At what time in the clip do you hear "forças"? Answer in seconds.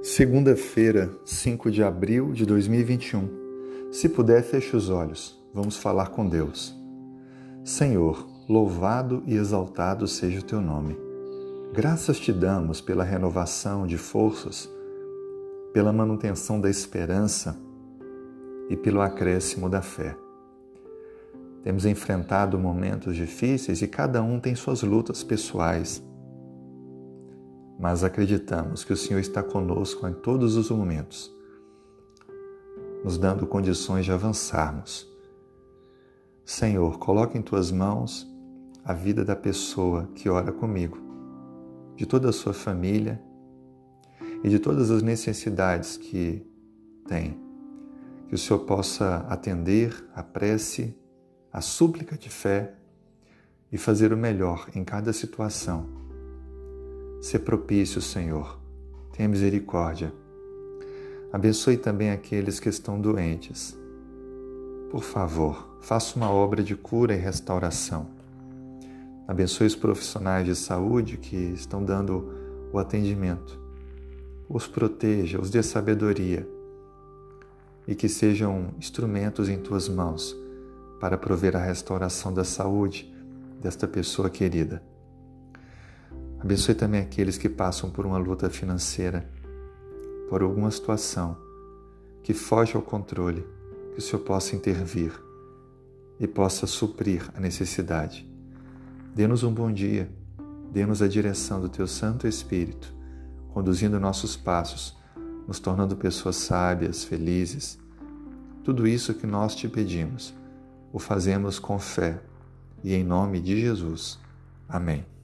13.98-14.70